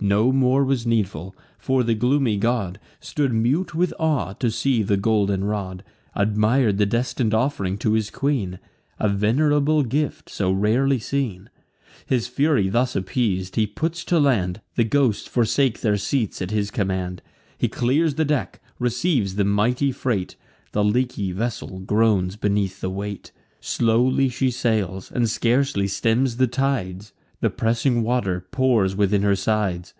[0.00, 4.96] No more was needful: for the gloomy god Stood mute with awe, to see the
[4.96, 5.82] golden rod;
[6.14, 8.60] Admir'd the destin'd off'ring to his queen;
[9.00, 11.50] A venerable gift, so rarely seen.
[12.06, 16.70] His fury thus appeas'd, he puts to land; The ghosts forsake their seats at his
[16.70, 17.20] command:
[17.58, 20.36] He clears the deck, receives the mighty freight;
[20.70, 23.32] The leaky vessel groans beneath the weight.
[23.60, 29.94] Slowly she sails, and scarcely stems the tides; The pressing water pours within her sides.